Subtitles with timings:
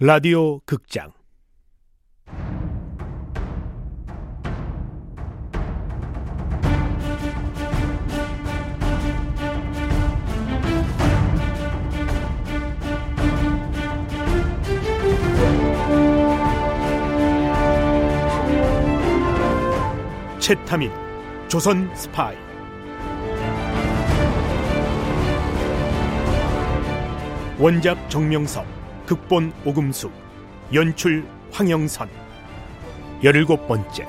[0.00, 1.12] 라디오 극장.
[20.38, 20.92] 채타민
[21.48, 22.36] 조선 스파이.
[27.58, 28.77] 원작 정명섭
[29.08, 30.10] 극본 오금수
[30.74, 32.10] 연출 황영선
[33.24, 34.06] 열일곱 번째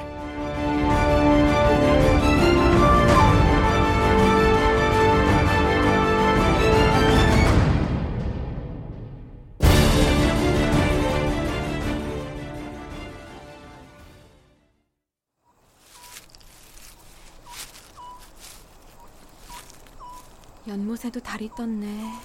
[20.67, 22.19] 연못에도 달이 떴네.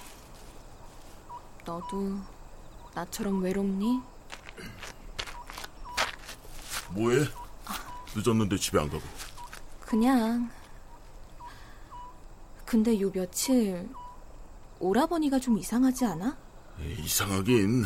[1.63, 2.34] 너도
[2.95, 4.01] 나처럼 외롭니?
[6.91, 7.25] 뭐해?
[8.15, 9.03] 늦었는데 집에 안 가고.
[9.81, 10.49] 그냥.
[12.65, 13.87] 근데 요 며칠
[14.79, 16.37] 오라버니가 좀 이상하지 않아?
[16.79, 17.85] 에이, 이상하긴.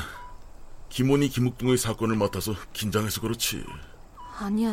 [0.89, 3.63] 김원희 김욱동의 사건을 맡아서 긴장해서 그렇지.
[4.37, 4.71] 아니야.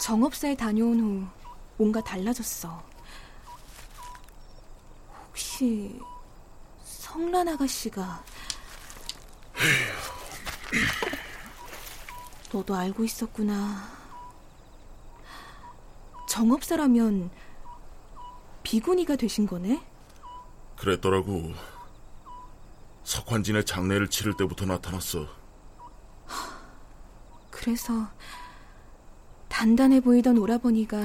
[0.00, 1.26] 정업사에 다녀온 후
[1.76, 2.82] 뭔가 달라졌어.
[5.28, 5.98] 혹시
[6.84, 8.22] 성란 아가씨가
[12.52, 13.88] 너도 알고 있었구나.
[16.28, 17.30] 정업사라면
[18.62, 19.82] 비구니가 되신 거네?
[20.76, 21.52] 그랬더라고.
[23.04, 25.26] 석환진의 장례를 치를 때부터 나타났어.
[27.50, 28.08] 그래서
[29.48, 30.98] 단단해 보이던 오라버니가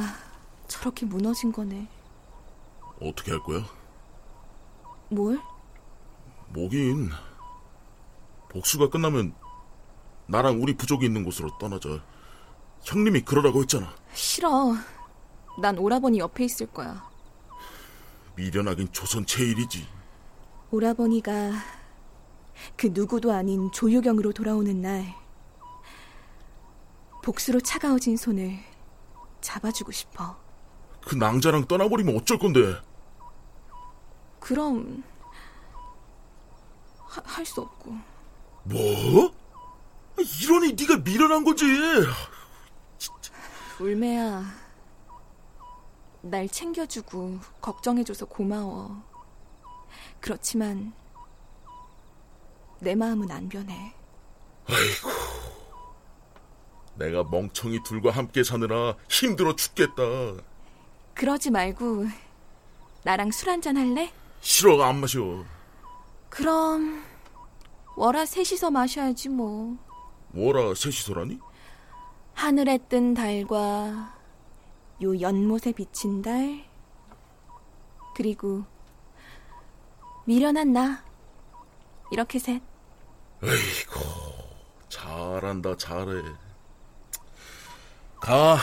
[0.67, 1.87] 저렇게 무너진 거네.
[3.01, 3.63] 어떻게 할 거야?
[5.09, 5.39] 뭘?
[6.49, 7.11] 뭐긴.
[8.49, 9.33] 복수가 끝나면
[10.27, 12.03] 나랑 우리 부족이 있는 곳으로 떠나자.
[12.83, 13.93] 형님이 그러라고 했잖아.
[14.13, 14.75] 싫어.
[15.61, 17.09] 난 오라버니 옆에 있을 거야.
[18.35, 19.87] 미련하긴 조선 제일이지.
[20.71, 21.51] 오라버니가
[22.75, 25.13] 그 누구도 아닌 조유경으로 돌아오는 날
[27.23, 28.57] 복수로 차가워진 손을
[29.41, 30.37] 잡아주고 싶어.
[31.05, 32.75] 그 낭자랑 떠나버리면 어쩔 건데.
[34.39, 35.03] 그럼
[37.07, 37.95] 할 수 없고.
[38.69, 39.31] 뭐?
[40.41, 41.65] 이러니 네가 미련한 거지.
[43.79, 44.43] 울매야.
[46.21, 49.03] 날 챙겨주고 걱정해줘서 고마워.
[50.19, 50.93] 그렇지만
[52.79, 53.93] 내 마음은 안 변해.
[54.67, 55.09] 아이고.
[56.95, 60.01] 내가 멍청이 둘과 함께 사느라 힘들어 죽겠다.
[61.13, 62.07] 그러지 말고
[63.03, 64.11] 나랑 술 한잔 할래?
[64.41, 65.45] 싫어 안 마셔.
[66.29, 67.03] 그럼
[67.97, 69.75] 월화 셋이서 마셔야지 뭐.
[70.29, 71.39] 뭐라 셋이서라니?
[72.35, 74.15] 하늘에 뜬 달과
[75.01, 76.63] 요 연못에 비친 달
[78.15, 78.63] 그리고
[80.25, 81.03] 미련한 나
[82.11, 82.61] 이렇게 셋.
[83.41, 83.99] 에이고
[84.89, 86.21] 잘한다 잘해.
[88.21, 88.57] 가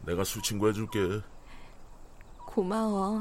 [0.00, 1.20] 내가 술 친구 해줄게.
[2.44, 3.20] 고마워.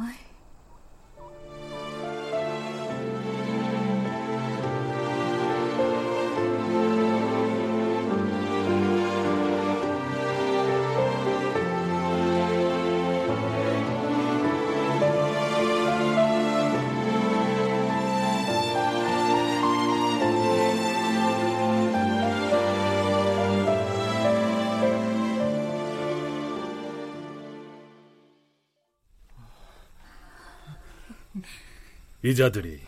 [32.26, 32.80] 이 자들이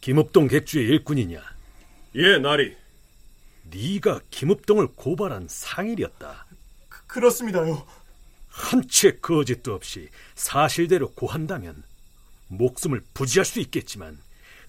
[0.00, 1.42] 김업동 객주의 일꾼이냐?
[2.14, 2.76] 예, 나리.
[3.64, 6.46] 네가 김업동을 고발한 상일이었다.
[6.88, 7.84] 그, 그렇습니다요.
[8.46, 11.82] 한채 거짓도 없이 사실대로 고한다면
[12.46, 14.16] 목숨을 부지할 수 있겠지만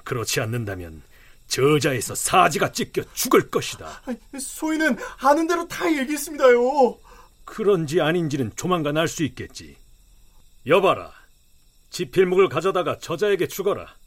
[0.04, 1.04] 그렇지 않는다면
[1.48, 4.02] 저자에서 사지가 찢겨 죽을 것이다.
[4.40, 6.98] 소인은 아는 대로 다 얘기했습니다요.
[7.46, 9.78] 그런지 아닌지는 조만간 알 수 있겠지.
[10.66, 11.14] 여봐라.
[11.92, 13.99] 지필목을 가져다가 저자에게 주거라.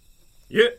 [0.55, 0.79] 예.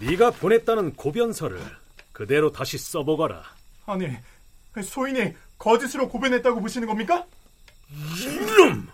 [0.00, 1.60] 네가 보냈다는 고변서를
[2.12, 3.42] 그대로 다시 써보거라.
[3.86, 4.10] 아니,
[4.82, 7.24] 소인이 거짓으로 고변했다고 보시는 겁니까?
[7.90, 8.88] 이놈!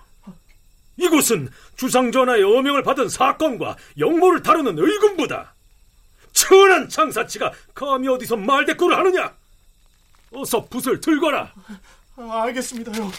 [0.97, 5.55] 이곳은 주상전하의 어명을 받은 사건과 영모를 다루는 의군부다.
[6.33, 9.35] 천한 장사치가 감히 어디서 말대꾸를 하느냐?
[10.33, 11.53] 어서 붓을 들거라.
[12.17, 13.11] 아, 알겠습니다요.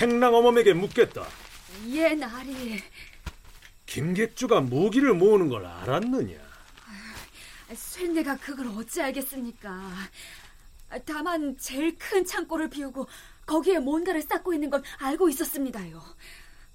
[0.00, 1.26] 행랑 어멈에게 묻겠다.
[1.88, 2.82] 예, 나리.
[3.86, 6.34] 김객주가 무기를 모으는 걸 알았느냐?
[7.74, 9.90] 쇠내가 그걸 어찌 알겠습니까?
[11.06, 13.06] 다만 제일 큰 창고를 비우고
[13.46, 16.02] 거기에 뭔가를 쌓고 있는 건 알고 있었습니다요.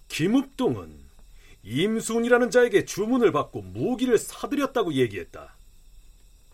[0.08, 0.98] 김읍동은
[1.64, 5.56] 임순이라는 자에게 주문을 받고 무기를 사들였다고 얘기했다.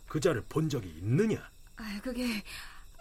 [0.08, 1.50] 그 자를 본 적이 있느냐?
[1.78, 2.44] 아, 그게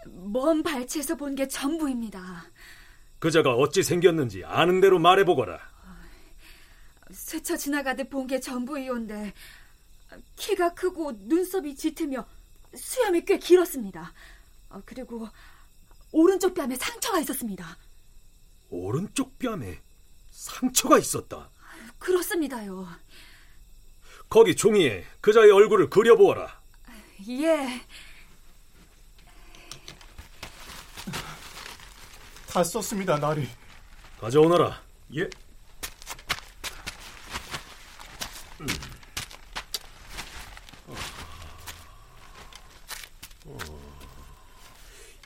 [0.05, 2.45] 먼 발치에서 본 게 전부입니다.
[3.25, 5.57] 그 자가 어찌 생겼는지 아는 대로 말해보거라.
[7.09, 9.33] 스쳐 지나가듯 본 게 전부이온데
[10.35, 12.27] 키가 크고 눈썹이 짙으며
[12.75, 14.13] 수염이 꽤 길었습니다.
[14.69, 15.27] 어, 그리고
[16.11, 17.75] 오른쪽 뺨에 상처가 있었습니다.
[18.69, 19.79] 오른쪽 뺨에
[20.29, 21.49] 상처가 있었다.
[21.97, 22.87] 그렇습니다요.
[24.29, 26.61] 거기 종이에 그자의 얼굴을 그려보아라.
[27.29, 27.81] 예.
[32.55, 33.49] 다 썼습니다, 나리.
[34.17, 34.81] 가져오너라.
[35.17, 35.29] 예.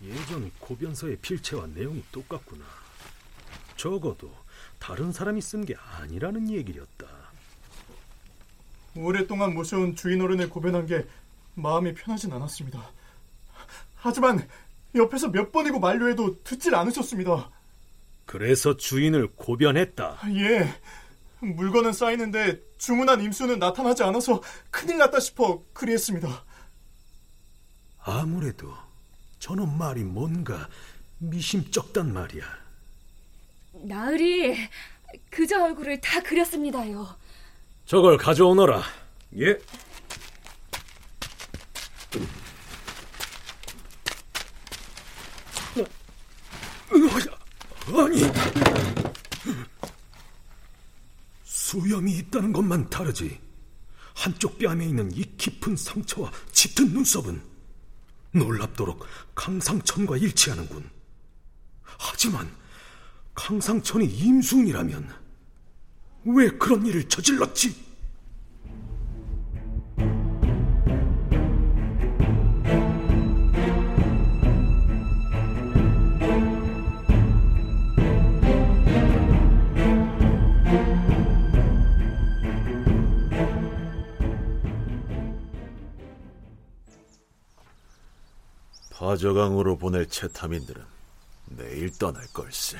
[0.02, 2.66] 예전 고변서의 필체와 내용이 똑같구나.
[3.76, 4.34] 적어도
[4.80, 7.06] 다른 사람이 쓴 게 아니라는 얘기였다.
[8.96, 11.06] 오랫동안 모셔온 주인 어른을 고변한 게
[11.54, 12.92] 마음이 편하진 않았습니다.
[13.98, 14.48] 하지만
[14.96, 17.52] 옆에서 몇 번이고 만류해도 듣질 않으셨습니다.
[18.26, 20.20] 그래서 주인을 고변했다.
[20.36, 20.74] 예.
[21.42, 24.42] 물건은 쌓이는데 주문한 임수는 나타나지 않아서
[24.72, 26.46] 큰일 났다 싶어 그리했습니다.
[28.00, 28.74] 아무래도
[29.40, 30.68] 저놈 말이 뭔가
[31.20, 32.44] 미심쩍단 말이야.
[33.74, 34.56] 나으리
[35.30, 37.08] 그저 얼굴을 다 그렸습니다요.
[37.86, 38.84] 저걸 가져오너라.
[39.40, 39.58] 예.
[47.98, 48.22] 아니
[51.44, 53.40] 수염이 있다는 것만 다르지
[54.14, 57.42] 한쪽 뺨에 있는 이 깊은 상처와 짙은 눈썹은
[58.32, 59.06] 놀랍도록
[59.36, 60.90] 강상천과 일치하는군
[61.98, 62.50] 하지만
[63.34, 65.16] 강상천이 임순이라면
[66.26, 67.89] 왜 그런 일을 저질렀지?
[89.10, 90.86] 파저강으로 보낼 채타민들은
[91.46, 92.78] 내일 떠날 걸세.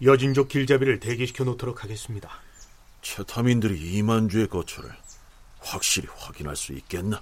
[0.00, 2.30] 여진족 길잡이를 대기시켜 놓도록 하겠습니다.
[3.02, 4.96] 채타민들이 이만주의 거처를
[5.58, 7.20] 확실히 확인할 수 있겠나?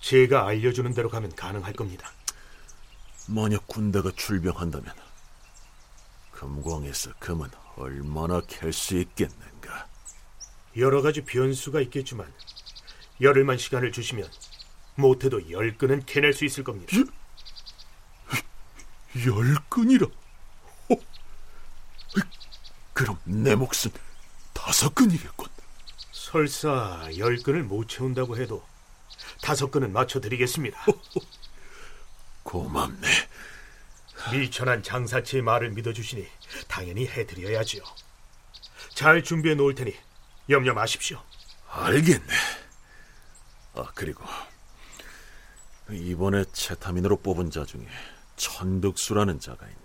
[0.00, 2.12] 제가 알려주는 대로 가면 가능할 겁니다.
[3.26, 4.92] 만약 군대가 출병한다면
[6.32, 9.86] 금광에서 금은 얼마나 캘 수 있겠는가?
[10.76, 12.30] 여러 가지 변수가 있겠지만
[13.22, 14.28] 열흘만 시간을 주시면
[14.98, 16.92] 못해도 열 끈은 캐낼 수 있을 겁니다.
[19.26, 20.06] 열 끈이라?
[20.06, 20.94] 어?
[22.92, 23.92] 그럼 내 몫은
[24.52, 25.48] 다섯 끈이겠군.
[26.12, 28.66] 설사 열 끈을 못 채운다고 해도
[29.40, 30.84] 다섯 끈은 맞춰드리겠습니다.
[32.42, 33.08] 고맙네.
[34.32, 36.26] 미천한 장사치의 말을 믿어주시니
[36.66, 37.82] 당연히 해드려야지요.
[38.94, 39.94] 잘 준비해 놓을 테니
[40.50, 41.22] 염려 마십시오.
[41.68, 42.34] 알겠네.
[43.74, 44.24] 아, 그리고
[45.90, 47.86] 이번에 채타민으로 뽑은 자 중에
[48.36, 49.78] 천득수라는 자가 있네.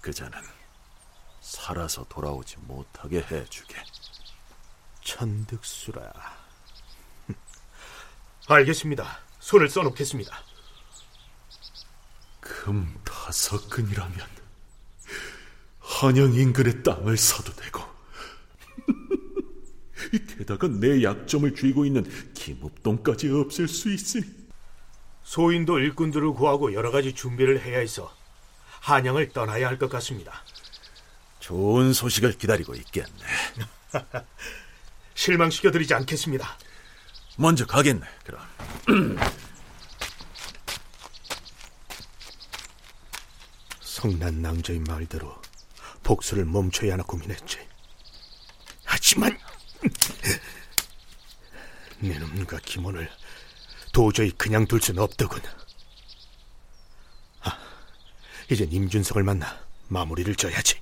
[0.00, 0.38] 그 자는
[1.40, 3.76] 살아서 돌아오지 못하게 해주게.
[5.02, 6.12] 천득수라.
[8.48, 9.18] 알겠습니다.
[9.40, 10.36] 손을 써놓겠습니다.
[12.40, 14.26] 금 다섯 근이라면
[15.78, 17.82] 한양 인근의 땅을 사도 되고
[20.38, 24.37] 게다가 내 약점을 쥐고 있는 김읍동까지 없앨 수 있으니
[25.32, 28.10] 소인도 일꾼들을 구하고 여러 가지 준비를 해야 해서
[28.80, 30.42] 한양을 떠나야 할 것 같습니다.
[31.38, 33.26] 좋은 소식을 기다리고 있겠네.
[35.14, 36.56] 실망시켜드리지 않겠습니다.
[37.36, 38.06] 먼저 가겠네.
[38.24, 38.40] 그럼
[43.80, 45.42] 성난 낭저의 말대로
[46.04, 47.58] 복수를 멈춰야 하나 고민했지.
[48.82, 49.38] 하지만
[52.00, 53.10] 내 놈과 김원을
[53.98, 55.42] 도저히 그냥 둘 수는 없더군.
[57.40, 57.58] 아,
[58.48, 60.78] 이젠 임준석을 만나 마무리를 져야지.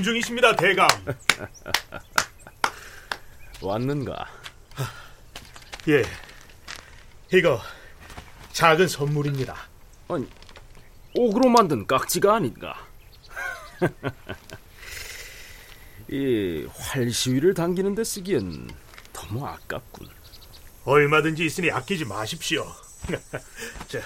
[0.00, 0.88] 명중이십니다, 대감.
[3.60, 4.26] 왔는가?
[5.88, 6.02] 예,
[7.32, 7.60] 이거
[8.52, 9.56] 작은 선물입니다.
[10.08, 10.28] 아니,
[11.14, 12.86] 옥으로 만든 깍지가 아닌가?
[16.10, 18.68] 이 활시위를 당기는 데 쓰기엔
[19.12, 20.08] 너무 아깝군.
[20.84, 22.66] 얼마든지 있으니 아끼지 마십시오.
[23.86, 24.00] 자,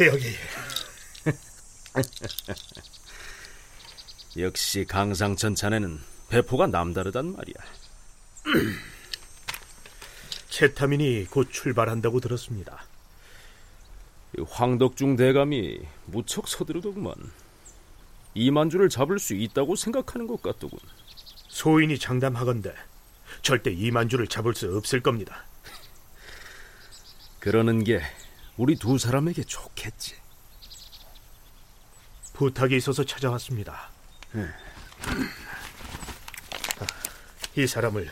[0.00, 0.34] 여기.
[4.38, 7.54] 역시 강상천 자네는 배포가 남다르단 말이야.
[10.48, 12.84] 채타민이 곧 출발한다고 들었습니다.
[14.38, 17.12] 이 황덕중 대감이 무척 서두르더구만.
[18.34, 20.78] 이만주를 잡을 수 있다고 생각하는 것 같더군.
[21.48, 22.72] 소인이 장담하건대
[23.42, 25.44] 절대 이만주를 잡을 수 없을 겁니다.
[27.40, 28.00] 그러는 게
[28.56, 30.14] 우리 두 사람에게 좋겠지.
[32.34, 33.90] 부탁이 있어서 찾아왔습니다.
[36.80, 36.86] 아,
[37.56, 38.10] 이 사람을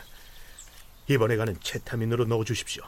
[1.07, 2.83] 이번에 가는 채타민으로 넣어주십시오.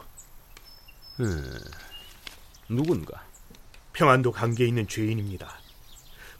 [2.68, 3.24] 누군가?
[3.92, 5.60] 평안도 관계에 있는 죄인입니다.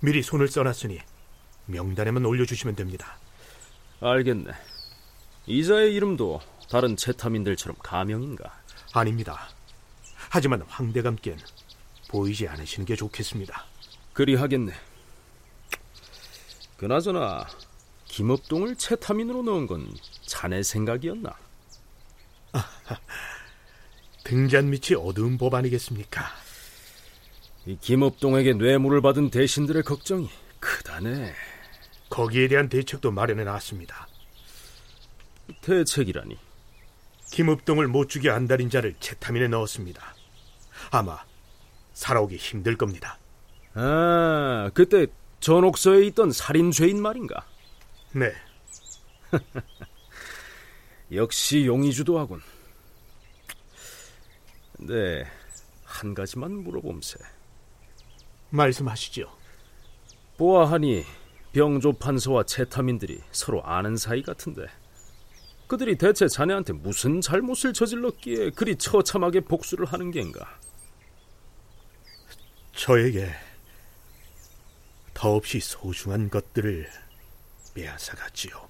[0.00, 0.98] 미리 손을 써놨으니
[1.66, 3.18] 명단에만 올려주시면 됩니다.
[4.00, 4.52] 알겠네.
[5.46, 8.62] 이자의 이름도 다른 채타민들처럼 가명인가?
[8.94, 9.48] 아닙니다.
[10.30, 11.38] 하지만 황대감께는
[12.08, 13.64] 보이지 않으시는 게 좋겠습니다.
[14.12, 14.72] 그리 하겠네.
[16.82, 17.46] 그나저나
[18.06, 19.88] 김업동을 채타민으로 넣은 건
[20.26, 21.32] 자네 생각이었나?
[24.24, 26.24] 등잔 밑이 어두운 법 아니겠습니까?
[27.66, 31.32] 이 김업동에게 뇌물을 받은 대신들의 걱정이 크다네.
[32.10, 34.08] 거기에 대한 대책도 마련해 놨습니다.
[35.60, 36.36] 대책이라니.
[37.30, 40.16] 김읍동을 못 죽여 안달인 자를 채타민에 넣었습니다.
[40.90, 41.20] 아마
[41.94, 43.20] 살아오기 힘들 겁니다.
[43.74, 45.06] 아, 그때
[45.42, 47.44] 전옥서에 있던 살인 죄인 말인가?
[48.12, 48.32] 네,
[51.12, 52.40] 역시 용의주도 하군.
[54.78, 55.26] 네,
[55.84, 57.18] 한 가지만 물어봄세.
[58.50, 59.36] 말씀하시죠.
[60.36, 61.04] 보아하니
[61.52, 64.66] 병조 판서와 채타민들이 서로 아는 사이 같은데
[65.66, 70.60] 그들이 대체 자네한테 무슨 잘못을 저질렀기에 그리 처참하게 복수를 하는 겐가?
[72.74, 73.32] 저에게
[75.22, 76.90] 더없이 소중한 것들을
[77.74, 78.68] 빼앗아 갔지요.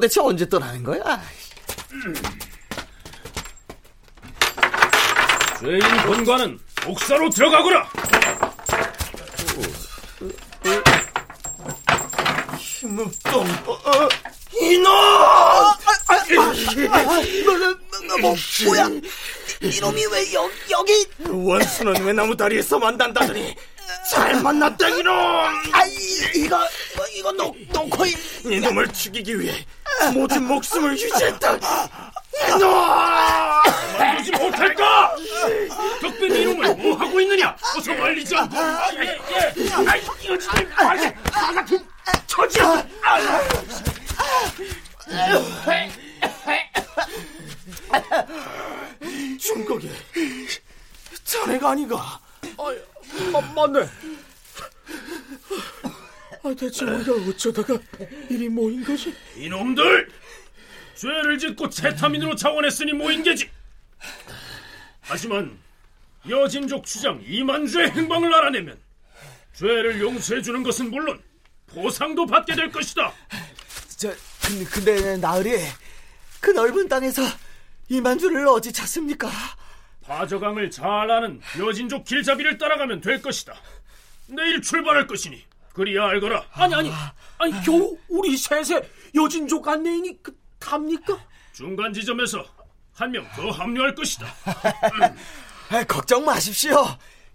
[0.00, 1.20] 도대체 언제 떠나는 거야?
[5.60, 7.86] 죄인 본관은 옥사로 들어가거라.
[12.56, 14.08] 힘없동 어,
[14.58, 14.84] 이놈!
[17.44, 17.78] 너는
[18.08, 18.88] 너, 뭐 뭐야?
[19.60, 21.06] 이놈이 왜 여, 여기?
[21.28, 23.54] 원수는 왜 나무 다리에서 만난다더니
[24.10, 25.12] 잘 만났다 이놈!
[25.72, 25.94] 아 이,
[26.36, 26.58] 이거
[26.94, 29.64] 이거 이거 놓 놓고 이 이놈을 죽이기 위해
[30.14, 31.58] 모든 목숨을 유지했다.
[33.98, 35.14] 만두지 못할까?
[36.00, 37.56] 덕변 이놈을 뭐 하고 있느냐?
[37.76, 38.58] 어서 말리지 않고.
[38.58, 39.88] 아, 예, 예.
[39.88, 40.98] 아이, 이거 진짜 아이,
[41.32, 41.86] 나 같은
[42.26, 42.86] 처지야.
[49.38, 49.90] 중국이
[51.24, 52.20] 자네가 아닌가?
[53.34, 53.88] 아, 맞네.
[56.42, 57.78] 아, 대체 우리가 어쩌다가
[58.28, 59.14] 이리 모인 것이?
[59.36, 60.10] 이놈들
[60.94, 63.50] 죄를 짓고 채타민으로 자원했으니 모인 게지.
[65.00, 65.58] 하지만
[66.28, 68.78] 여진족 주장 이만주의 행방을 알아내면
[69.54, 71.20] 죄를 용서해 주는 것은 물론
[71.66, 73.12] 보상도 받게 될 것이다.
[73.96, 75.58] 저 근데, 근데 나으리
[76.40, 77.22] 그 넓은 땅에서
[77.88, 79.30] 이만주를 어찌 찾습니까?
[80.20, 83.54] 바저강을 잘 아는 여진족 길잡이를 따라가면 될 것이다.
[84.26, 86.44] 내일 출발할 것이니 그리야 알거라.
[86.50, 86.92] 아니 아니
[87.38, 88.82] 아니 겨우 우리 셋에
[89.14, 91.16] 여진족 안내인이 그, 답니까?
[91.52, 92.44] 중간 지점에서
[92.92, 94.26] 한 명 더 합류할 것이다.
[95.70, 96.84] 아, 걱정 마십시오.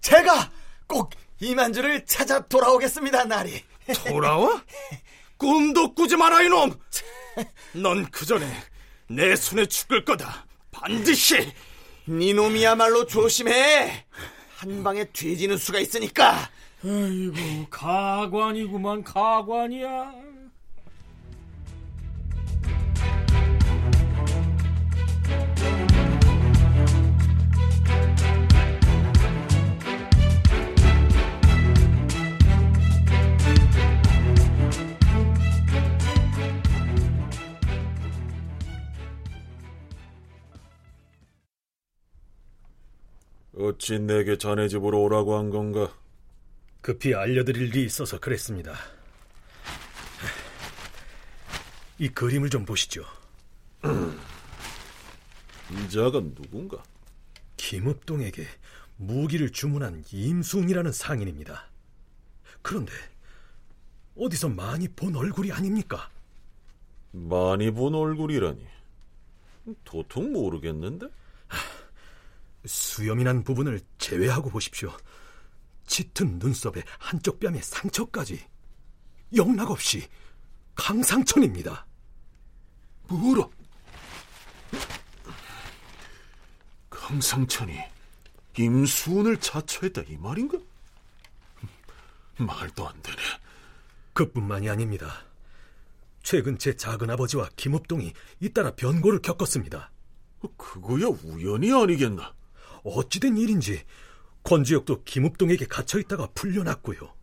[0.02, 0.50] 제가
[0.86, 3.64] 꼭 이만주를 찾아 돌아오겠습니다, 나리.
[4.06, 4.62] 돌아와?
[5.38, 6.78] 꿈도 꾸지 마라 이놈!
[7.72, 8.46] 넌 그 전에
[9.08, 10.44] 내 손에 죽을 거다.
[10.70, 11.52] 반드시.
[12.08, 14.04] 니놈이야말로 조심해.
[14.56, 16.48] 한 방에 뒤지는 수가 있으니까.
[16.84, 20.25] 아이고 가관이구만 가관이야.
[43.58, 45.90] 어찌 내게 자네 집으로 오라고 한 건가?
[46.82, 48.74] 급히 알려드릴 일이 있어서 그랬습니다.
[51.98, 53.02] 이 그림을 좀 보시죠.
[55.70, 56.82] 이 자가 누군가?
[57.56, 58.46] 김읍동에게
[58.98, 61.70] 무기를 주문한 임순이라는 상인입니다.
[62.60, 62.92] 그런데
[64.18, 66.10] 어디서 많이 본 얼굴이 아닙니까?
[67.12, 68.66] 많이 본 얼굴이라니.
[69.84, 71.08] 도통 모르겠는데?
[72.66, 74.96] 수염이 난 부분을 제외하고 보십시오.
[75.86, 78.44] 짙은 눈썹에 한쪽 뺨에 상처까지
[79.34, 80.08] 영락 없이
[80.74, 81.86] 강상천입니다.
[83.08, 83.48] 뭐라?
[86.90, 87.78] 강상천이
[88.58, 90.58] 임수은을 자처했다 이 말인가?
[92.38, 93.16] 말도 안 되네.
[94.12, 95.24] 그뿐만이 아닙니다.
[96.22, 99.90] 최근 제 작은 아버지와 김읍동이 잇따라 변고를 겪었습니다.
[100.56, 102.34] 그거야 우연이 아니겠나?
[102.86, 103.84] 어찌된 일인지
[104.44, 107.14] 권주역도 김읍동에게 갇혀있다가 풀려났고요.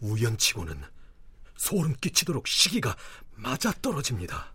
[0.00, 0.82] 우연치고는
[1.56, 2.96] 소름 끼치도록 시기가
[3.34, 4.54] 맞아떨어집니다.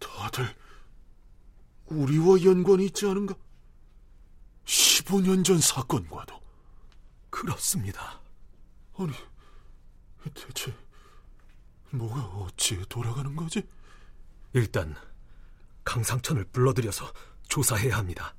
[0.00, 0.54] 다들
[1.86, 3.34] 우리와 연관이 있지 않은가?
[4.64, 6.40] 15년 전 사건과도.
[7.30, 8.20] 그렇습니다.
[8.96, 9.12] 아니,
[10.34, 10.74] 대체
[11.90, 13.62] 뭐가 어찌 돌아가는 거지?
[14.52, 14.96] 일단
[15.84, 17.12] 강상천을 불러들여서
[17.54, 18.34] 조사해야 합니다.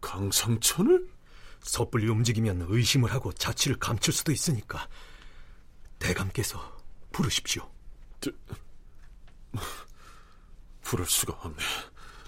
[0.00, 1.08] 강상천을?
[1.60, 4.88] 섣불리 움직이면 의심을 하고 자취를 감출 수도 있으니까
[6.00, 6.58] 대감께서
[7.12, 7.70] 부르십시오.
[8.20, 8.32] 저,
[10.82, 11.62] 부를 수가 없네.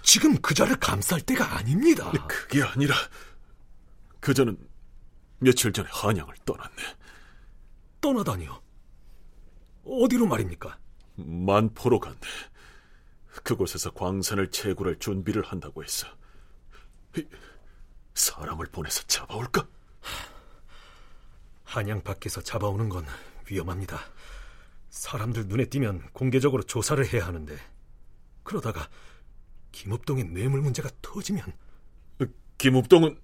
[0.01, 2.09] 지금 그자를 감쌀 때가 아닙니다.
[2.25, 2.95] 그게 아니라
[4.21, 4.57] 그자는
[5.39, 6.83] 며칠 전에 한양을 떠났네.
[7.99, 8.61] 떠나다니요?
[9.83, 10.79] 어디로 말입니까?
[11.17, 12.17] 만포로 갔네.
[13.43, 16.07] 그곳에서 광산을 채굴할 준비를 한다고 했어.
[18.13, 19.67] 사람을 보내서 잡아올까?
[21.63, 23.05] 한양 밖에서 잡아오는 건
[23.49, 23.99] 위험합니다.
[24.89, 27.57] 사람들 눈에 띄면 공개적으로 조사를 해야 하는데
[28.43, 28.89] 그러다가
[29.71, 31.53] 김읍동의 뇌물 문제가 터지면
[32.57, 33.19] 김읍동은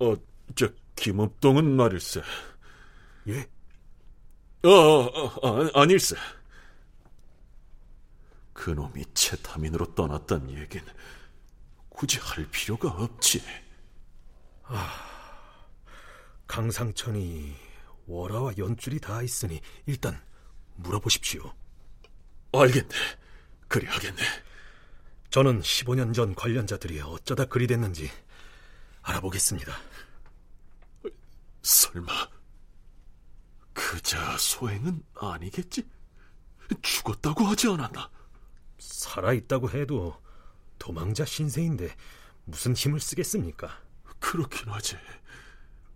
[0.00, 0.14] 어,
[0.54, 2.22] 저 김읍동은 말일세.
[3.28, 3.46] 예?
[4.64, 6.16] 어, 어, 어 아닐세.
[8.58, 10.82] 그놈이 채타민으로 떠났단 얘긴
[11.88, 13.40] 굳이 할 필요가 없지.
[14.64, 15.68] 아,
[16.48, 17.54] 강상천이
[18.06, 20.20] 월화와 연줄이 다 있으니 일단
[20.74, 21.54] 물어보십시오.
[22.52, 22.94] 알겠네.
[23.68, 24.22] 그리 하겠네.
[25.30, 28.10] 저는 15년 전 관련자들이 어쩌다 그리 됐는지
[29.02, 29.72] 알아보겠습니다.
[31.62, 32.28] 설마
[33.72, 35.88] 그자 소행은 아니겠지?
[36.82, 38.17] 죽었다고 하지 않았나?
[38.78, 40.16] 살아있다고 해도
[40.78, 41.94] 도망자 신세인데
[42.44, 43.82] 무슨 힘을 쓰겠습니까?
[44.20, 44.96] 그렇긴 하지.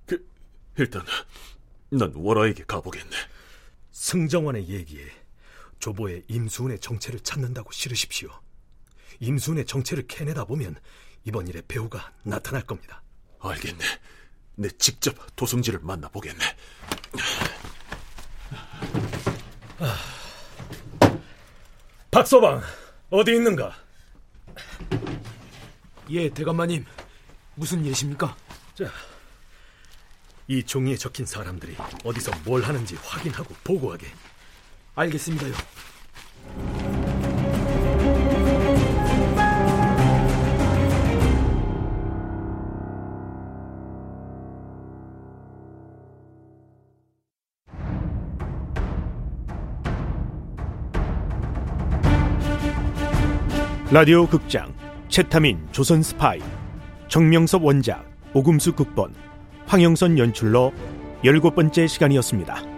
[0.07, 0.29] 그,
[0.77, 1.05] 일단
[1.91, 3.17] 난 월화에게 가보겠네.
[3.91, 5.07] 승정원의 얘기에
[5.79, 8.31] 조보의 임수은의 정체를 찾는다고 실으십시오.
[9.21, 10.77] 임수은의 정체를 캐내다 보면
[11.25, 13.03] 이번 일에 배우가 나타날 겁니다.
[13.41, 13.85] 알겠네.
[14.57, 16.45] 내 직접 도승지를 만나보겠네.
[22.13, 22.61] 박서방,
[23.09, 23.75] 어디 있는가?
[26.11, 26.85] 예, 대감마님.
[27.55, 28.37] 무슨 예십니까?
[28.75, 28.85] 자,
[30.47, 34.09] 이 종이에 적힌 사람들이 어디서 뭘 하는지 확인하고 보고하게.
[34.95, 35.55] 알겠습니다요.
[53.93, 54.73] 라디오 극장
[55.11, 56.41] 채타민 조선 스파이
[57.09, 58.03] 정명섭 원작
[58.33, 59.13] 오금수 극본
[59.67, 60.73] 황영선 연출로
[61.23, 62.72] 열곱 번째 시간이었습니다.